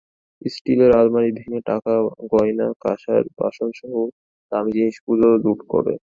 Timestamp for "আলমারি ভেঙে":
0.99-1.61